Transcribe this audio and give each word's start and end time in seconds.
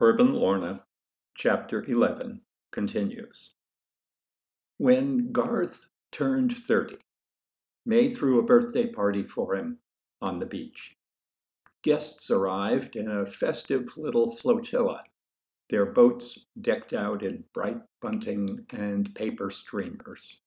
Herb 0.00 0.20
'n' 0.20 0.34
Lorna, 0.34 0.84
Chapter 1.34 1.84
11, 1.84 2.42
continues. 2.72 3.54
When 4.76 5.30
Garth 5.30 5.86
turned 6.10 6.56
30, 6.56 6.98
May 7.86 8.12
threw 8.12 8.38
a 8.38 8.44
birthday 8.44 8.86
party 8.86 9.22
for 9.22 9.54
him 9.54 9.78
on 10.20 10.40
the 10.40 10.46
beach. 10.46 10.96
Guests 11.82 12.30
arrived 12.30 12.96
in 12.96 13.10
a 13.10 13.26
festive 13.26 13.96
little 13.96 14.34
flotilla, 14.34 15.04
their 15.68 15.86
boats 15.86 16.46
decked 16.60 16.92
out 16.92 17.22
in 17.22 17.44
bright 17.52 17.80
bunting 18.00 18.66
and 18.70 19.14
paper 19.14 19.50
streamers. 19.50 20.40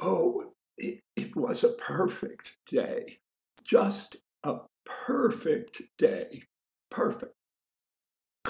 Oh, 0.00 0.52
it, 0.76 1.00
it 1.16 1.34
was 1.34 1.64
a 1.64 1.72
perfect 1.72 2.56
day. 2.66 3.18
Just 3.64 4.16
a 4.44 4.58
perfect 4.84 5.82
day. 5.96 6.42
Perfect 6.90 7.34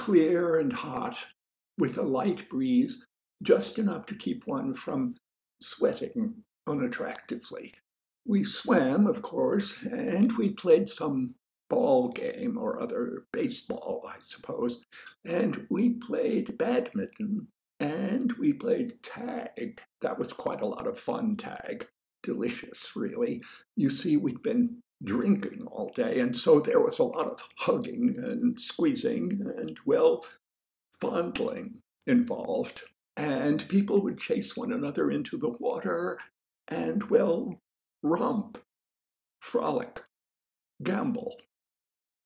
clear 0.08 0.56
and 0.56 0.72
hot, 0.72 1.26
with 1.76 1.98
a 1.98 2.02
light 2.02 2.48
breeze, 2.48 3.04
just 3.42 3.78
enough 3.78 4.06
to 4.06 4.14
keep 4.14 4.46
one 4.46 4.72
from 4.72 5.14
sweating 5.60 6.32
unattractively. 6.66 7.74
We 8.26 8.42
swam, 8.42 9.06
of 9.06 9.20
course, 9.20 9.82
and 9.82 10.32
we 10.38 10.48
played 10.54 10.88
some 10.88 11.34
ball 11.68 12.08
game 12.08 12.56
or 12.56 12.80
other 12.80 13.24
baseball, 13.34 14.08
I 14.08 14.16
suppose, 14.22 14.82
and 15.26 15.66
we 15.68 15.90
played 15.90 16.56
badminton 16.56 17.48
and 17.78 18.32
we 18.32 18.54
played 18.54 19.02
tag. 19.02 19.82
That 20.00 20.18
was 20.18 20.32
quite 20.32 20.62
a 20.62 20.66
lot 20.66 20.86
of 20.86 20.98
fun 20.98 21.36
tag. 21.36 21.86
Delicious, 22.22 22.92
really. 22.96 23.42
You 23.76 23.90
see, 23.90 24.16
we'd 24.16 24.42
been 24.42 24.80
drinking 25.02 25.66
all 25.66 25.90
day. 25.94 26.18
And 26.20 26.36
so 26.36 26.60
there 26.60 26.80
was 26.80 26.98
a 26.98 27.04
lot 27.04 27.26
of 27.26 27.42
hugging 27.58 28.16
and 28.18 28.60
squeezing 28.60 29.40
and, 29.56 29.78
well, 29.84 30.24
fondling 31.00 31.82
involved. 32.06 32.82
And 33.16 33.68
people 33.68 34.02
would 34.02 34.18
chase 34.18 34.56
one 34.56 34.72
another 34.72 35.10
into 35.10 35.36
the 35.36 35.50
water 35.50 36.18
and, 36.68 37.10
well, 37.10 37.60
romp, 38.02 38.58
frolic, 39.40 40.02
gambol. 40.82 41.32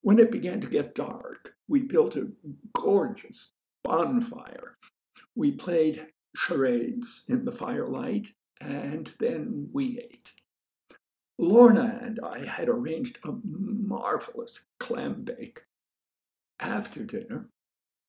When 0.03 0.19
it 0.19 0.33
began 0.33 0.61
to 0.61 0.69
get 0.69 0.95
dark, 0.95 1.55
we 1.69 1.81
built 1.81 2.17
a 2.17 2.33
gorgeous 2.75 3.53
bonfire. 3.85 4.77
We 5.35 5.53
played 5.53 6.09
charades 6.37 7.25
in 7.29 7.45
the 7.45 7.53
firelight, 7.53 8.33
and 8.61 9.13
then 9.19 9.69
we 9.73 9.99
ate. 9.99 10.33
Lorna 11.43 11.99
and 12.01 12.21
I 12.23 12.47
had 12.47 12.69
arranged 12.69 13.19
a 13.25 13.33
marvelous 13.45 14.61
clam 14.79 15.25
bake. 15.25 15.63
After 16.61 17.03
dinner, 17.03 17.49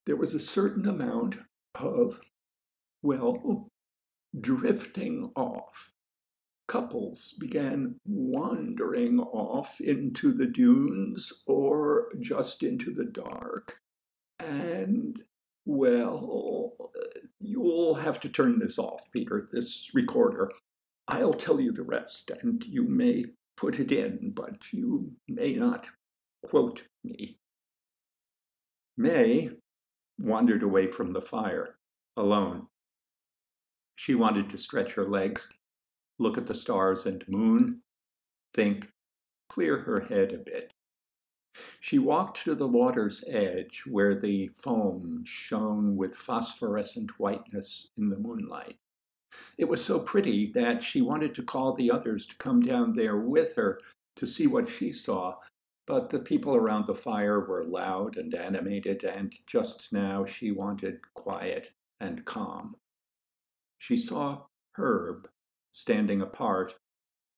there 0.06 0.16
was 0.16 0.36
a 0.36 0.40
certain 0.40 0.88
amount 0.88 1.38
of, 1.74 2.22
well, 3.02 3.70
drifting 4.40 5.32
off. 5.36 5.94
Couples 6.68 7.34
began 7.40 7.96
wandering 8.06 9.20
off 9.20 9.82
into 9.82 10.32
the 10.32 10.46
dunes 10.46 11.34
or 11.48 12.10
just 12.20 12.62
into 12.62 12.94
the 12.94 13.06
dark. 13.06 13.80
And, 14.40 15.24
well, 15.66 16.92
you'll 17.40 17.96
have 17.96 18.20
to 18.20 18.30
turn 18.30 18.60
this 18.60 18.78
off, 18.78 19.12
Peter, 19.12 19.48
this 19.52 19.90
recorder. 19.96 20.52
I'll 21.08 21.34
tell 21.34 21.60
you 21.60 21.72
the 21.72 21.84
rest, 21.84 22.32
and 22.42 22.64
you 22.64 22.84
may 22.84 23.26
put 23.58 23.80
it 23.80 23.92
in, 23.92 24.32
but 24.36 24.72
you 24.72 25.14
may 25.28 25.54
not 25.54 25.88
quote 26.44 26.84
me. 27.04 27.38
May 28.98 29.52
wandered 30.20 30.64
away 30.64 30.88
from 30.88 31.14
the 31.14 31.22
fire, 31.22 31.76
alone. 32.16 32.68
She 33.96 34.16
wanted 34.16 34.50
to 34.50 34.58
stretch 34.58 34.94
her 34.94 35.04
legs, 35.04 35.52
look 36.20 36.38
at 36.38 36.46
the 36.46 36.56
stars 36.56 37.06
and 37.06 37.24
moon, 37.28 37.82
think, 38.54 38.90
clear 39.50 39.80
her 39.80 40.02
head 40.02 40.32
a 40.32 40.38
bit. 40.38 40.74
She 41.80 42.00
walked 42.00 42.44
to 42.44 42.56
the 42.56 42.68
water's 42.68 43.24
edge 43.28 43.84
where 43.86 44.16
the 44.16 44.48
foam 44.56 45.24
shone 45.26 45.96
with 45.96 46.16
phosphorescent 46.16 47.20
whiteness 47.20 47.90
in 47.98 48.10
the 48.10 48.18
moonlight. 48.18 48.78
It 49.58 49.66
was 49.66 49.84
so 49.84 50.00
pretty 50.00 50.52
that 50.54 50.84
she 50.84 51.02
wanted 51.02 51.36
to 51.36 51.44
call 51.44 51.74
the 51.74 51.92
others 51.92 52.26
to 52.28 52.36
come 52.38 52.60
down 52.60 52.94
there 52.94 53.18
with 53.18 53.56
her 53.56 53.80
to 54.16 54.28
see 54.28 54.48
what 54.48 54.70
she 54.70 54.92
saw, 54.92 55.36
but 55.86 56.10
the 56.10 56.20
people 56.20 56.56
around 56.56 56.88
the 56.88 56.96
fire 56.96 57.40
were 57.40 57.64
loud 57.64 58.18
and 58.18 58.34
animated, 58.34 59.04
and 59.04 59.34
just 59.46 59.92
now 59.92 60.26
she 60.26 60.52
wanted 60.52 61.00
quiet 61.14 61.72
and 62.00 62.26
calm. 62.26 62.76
She 63.78 63.98
saw 63.98 64.44
Herb 64.74 65.28
standing 65.72 66.22
apart, 66.22 66.76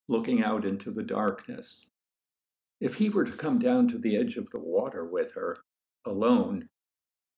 looking 0.07 0.43
out 0.43 0.65
into 0.65 0.91
the 0.91 1.03
darkness. 1.03 1.87
If 2.79 2.95
he 2.95 3.09
were 3.09 3.23
to 3.23 3.31
come 3.31 3.57
down 3.57 3.87
to 3.89 3.97
the 3.97 4.17
edge 4.17 4.35
of 4.35 4.49
the 4.51 4.59
water 4.59 5.05
with 5.05 5.33
her, 5.33 5.57
alone, 6.05 6.67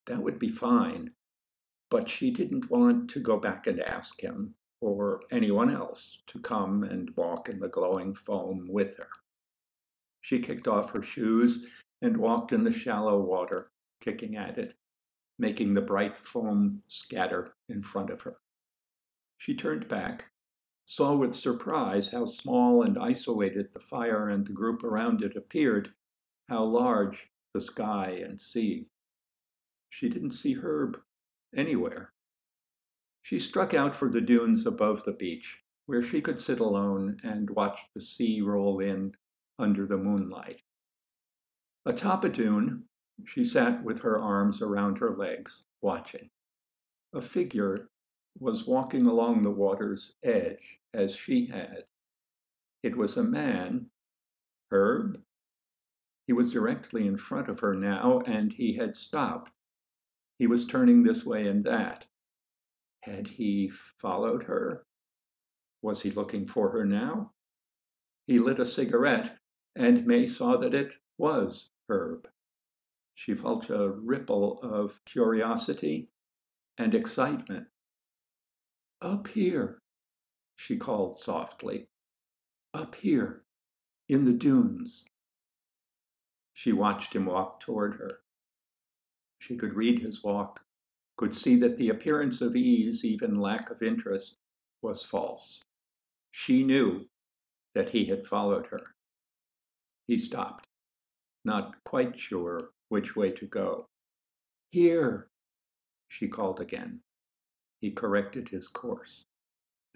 that 0.08 0.22
would 0.22 0.40
be 0.40 0.50
fine 0.50 1.12
but 1.90 2.10
she 2.10 2.32
didn't 2.32 2.70
want 2.70 3.10
to 3.10 3.20
go 3.20 3.38
back 3.38 3.68
and 3.68 3.82
ask 3.82 4.22
him 4.22 4.56
or 4.82 5.22
anyone 5.32 5.74
else 5.74 6.20
to 6.28 6.40
come 6.40 6.84
and 6.84 7.16
walk 7.16 7.50
in 7.50 7.60
the 7.60 7.70
glowing 7.70 8.14
foam 8.14 8.68
with 8.70 8.98
her. 8.98 9.10
She 10.22 10.40
kicked 10.40 10.68
off 10.68 10.92
her 10.92 11.02
shoes 11.02 11.66
and 12.02 12.18
walked 12.18 12.52
in 12.52 12.64
the 12.64 12.72
shallow 12.72 13.20
water, 13.20 13.72
kicking 14.02 14.36
at 14.36 14.58
it, 14.58 14.76
making 15.40 15.74
the 15.74 15.82
bright 15.82 16.18
foam 16.18 16.84
scatter 16.88 17.54
in 17.70 17.82
front 17.82 18.10
of 18.10 18.22
her. 18.22 18.38
She 19.38 19.56
turned 19.56 19.88
back, 19.88 20.26
saw 20.86 21.16
with 21.16 21.34
surprise 21.34 22.10
how 22.10 22.26
small 22.26 22.84
and 22.84 22.98
isolated 22.98 23.70
the 23.74 23.80
fire 23.80 24.30
and 24.30 24.46
the 24.46 24.54
group 24.54 24.84
around 24.84 25.22
it 25.22 25.36
appeared, 25.36 25.94
how 26.50 26.64
large 26.64 27.30
the 27.54 27.62
sky 27.62 28.22
and 28.24 28.40
sea. 28.40 28.88
She 29.90 30.10
didn't 30.10 30.32
see 30.32 30.56
Herb 30.56 31.02
anywhere. 31.58 32.14
She 33.22 33.40
struck 33.40 33.74
out 33.74 33.96
for 33.96 34.10
the 34.10 34.22
dunes 34.22 34.66
above 34.66 35.04
the 35.04 35.12
beach, 35.12 35.58
where 35.86 36.02
she 36.02 36.22
could 36.22 36.40
sit 36.40 36.60
alone 36.60 37.18
and 37.24 37.50
watch 37.50 37.82
the 37.94 38.02
sea 38.02 38.42
roll 38.42 38.80
in 38.80 39.14
under 39.60 39.86
the 39.86 39.98
moonlight. 39.98 40.62
Atop 41.86 42.24
a 42.24 42.30
dune, 42.30 42.84
she 43.26 43.44
sat 43.44 43.84
with 43.84 44.02
her 44.02 44.20
arms 44.20 44.62
around 44.62 45.00
her 45.00 45.10
legs, 45.10 45.66
watching. 45.82 46.30
A 47.14 47.22
figure 47.22 47.90
was 48.40 48.68
walking 48.68 49.08
along 49.08 49.42
the 49.42 49.52
water's 49.52 50.14
edge 50.24 50.80
as 50.94 51.16
she 51.16 51.48
had. 51.48 51.86
It 52.84 52.96
was 52.96 53.18
a 53.18 53.24
man, 53.24 53.88
Herb. 54.72 55.22
He 56.28 56.34
was 56.34 56.52
directly 56.52 57.08
in 57.08 57.18
front 57.18 57.50
of 57.50 57.62
her 57.62 57.74
now, 57.74 58.22
and 58.26 58.54
he 58.54 58.74
had 58.74 58.96
stopped 58.96 59.52
he 60.38 60.48
was 60.48 60.66
turning 60.66 61.04
this 61.04 61.26
way 61.26 61.48
and 61.48 61.64
that. 61.64 62.06
Had 63.04 63.28
he 63.28 63.70
followed 63.70 64.44
her? 64.44 64.86
Was 65.82 66.02
he 66.02 66.10
looking 66.10 66.46
for 66.46 66.72
her 66.72 66.86
now? 66.86 67.32
He 68.26 68.40
lit 68.40 68.60
a 68.60 68.66
cigarette, 68.66 69.38
and 69.76 70.06
May 70.06 70.26
saw 70.26 70.58
that 70.58 70.74
it 70.74 70.92
was 71.18 71.70
Herb. 71.90 72.28
She 73.16 73.34
felt 73.34 73.70
a 73.70 73.90
ripple 73.90 74.60
of 74.62 75.04
curiosity 75.06 76.10
and 76.78 76.94
excitement. 76.94 77.68
Up 79.02 79.28
here, 79.28 79.80
she 80.56 80.78
called 80.78 81.18
softly. 81.18 81.88
Up 82.74 82.96
here, 82.96 83.44
in 84.10 84.26
the 84.26 84.34
dunes. 84.34 85.06
She 86.54 86.72
watched 86.72 87.16
him 87.16 87.26
walk 87.26 87.60
toward 87.60 87.96
her. 87.96 88.20
She 89.40 89.56
could 89.56 89.74
read 89.74 90.00
his 90.00 90.24
walk, 90.24 90.62
could 91.18 91.34
see 91.34 91.56
that 91.58 91.78
the 91.78 91.90
appearance 91.90 92.42
of 92.42 92.56
ease, 92.56 93.06
even 93.06 93.36
lack 93.36 93.70
of 93.70 93.82
interest, 93.82 94.36
was 94.82 95.04
false. 95.04 95.62
She 96.32 96.64
knew 96.64 97.08
that 97.74 97.90
he 97.90 98.06
had 98.06 98.28
followed 98.28 98.68
her. 98.68 98.96
He 100.08 100.18
stopped, 100.18 100.66
not 101.44 101.76
quite 101.86 102.20
sure 102.20 102.70
which 102.90 103.16
way 103.16 103.32
to 103.32 103.46
go. 103.46 103.86
Here, 104.72 105.28
she 106.08 106.28
called 106.28 106.60
again. 106.60 107.02
He 107.82 107.92
corrected 107.92 108.50
his 108.50 108.68
course. 108.68 109.26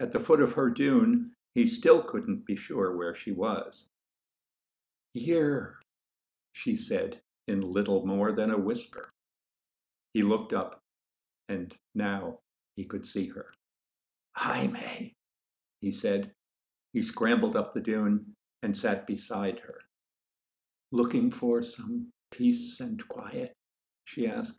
At 0.00 0.12
the 0.12 0.20
foot 0.20 0.40
of 0.40 0.52
her 0.52 0.70
dune, 0.70 1.32
he 1.54 1.66
still 1.66 2.02
couldn't 2.02 2.46
be 2.46 2.56
sure 2.56 2.96
where 2.96 3.14
she 3.14 3.32
was. 3.32 3.88
Here, 5.14 5.80
she 6.52 6.76
said 6.76 7.20
in 7.46 7.60
little 7.60 8.06
more 8.06 8.32
than 8.32 8.50
a 8.50 8.58
whisper. 8.58 9.10
He 10.12 10.22
looked 10.22 10.52
up, 10.52 10.80
and 11.48 11.76
now 11.94 12.40
he 12.76 12.84
could 12.84 13.06
see 13.06 13.28
her. 13.28 13.46
May, 14.44 15.14
he 15.80 15.90
said. 15.90 16.32
He 16.92 17.00
scrambled 17.00 17.56
up 17.56 17.72
the 17.72 17.80
dune 17.80 18.34
and 18.62 18.76
sat 18.76 19.06
beside 19.06 19.60
her. 19.60 19.80
Looking 20.90 21.30
for 21.30 21.62
some 21.62 22.12
peace 22.30 22.80
and 22.80 23.06
quiet? 23.08 23.54
she 24.04 24.26
asked. 24.26 24.58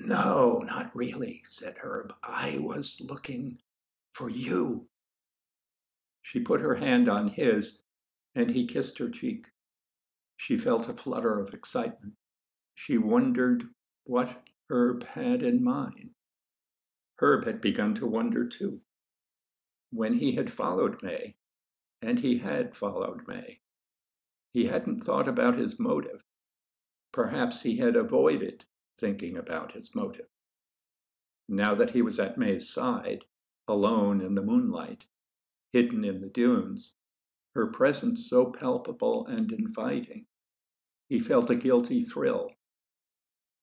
No, 0.00 0.62
not 0.66 0.94
really, 0.96 1.42
said 1.44 1.76
Herb. 1.82 2.14
I 2.22 2.58
was 2.58 3.00
looking 3.00 3.58
for 4.14 4.28
you. 4.28 4.88
She 6.22 6.40
put 6.40 6.60
her 6.60 6.76
hand 6.76 7.08
on 7.08 7.28
his, 7.28 7.82
and 8.34 8.50
he 8.50 8.66
kissed 8.66 8.98
her 8.98 9.10
cheek. 9.10 9.48
She 10.36 10.56
felt 10.56 10.88
a 10.88 10.94
flutter 10.94 11.38
of 11.38 11.52
excitement. 11.52 12.14
She 12.74 12.96
wondered 12.98 13.64
what 14.10 14.42
Herb 14.68 15.04
had 15.04 15.40
in 15.40 15.62
mind. 15.62 16.10
Herb 17.20 17.44
had 17.44 17.60
begun 17.60 17.94
to 17.94 18.06
wonder 18.08 18.44
too. 18.44 18.80
When 19.92 20.14
he 20.14 20.34
had 20.34 20.50
followed 20.50 21.00
May, 21.00 21.36
and 22.02 22.18
he 22.18 22.38
had 22.38 22.74
followed 22.74 23.28
May, 23.28 23.60
he 24.52 24.66
hadn't 24.66 25.04
thought 25.04 25.28
about 25.28 25.56
his 25.56 25.78
motive. 25.78 26.24
Perhaps 27.12 27.62
he 27.62 27.76
had 27.76 27.94
avoided 27.94 28.64
thinking 28.98 29.36
about 29.36 29.72
his 29.72 29.94
motive. 29.94 30.26
Now 31.48 31.76
that 31.76 31.90
he 31.90 32.02
was 32.02 32.18
at 32.18 32.36
May's 32.36 32.68
side, 32.68 33.26
alone 33.68 34.20
in 34.20 34.34
the 34.34 34.42
moonlight, 34.42 35.06
hidden 35.72 36.04
in 36.04 36.20
the 36.20 36.28
dunes, 36.28 36.94
her 37.54 37.68
presence 37.68 38.28
so 38.28 38.46
palpable 38.46 39.24
and 39.28 39.52
inviting, 39.52 40.26
he 41.08 41.20
felt 41.20 41.48
a 41.48 41.54
guilty 41.54 42.00
thrill. 42.00 42.50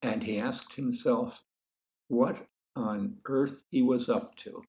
And 0.01 0.23
he 0.23 0.39
asked 0.39 0.75
himself 0.75 1.43
what 2.07 2.47
on 2.75 3.17
earth 3.25 3.63
he 3.69 3.81
was 3.81 4.09
up 4.09 4.35
to. 4.37 4.63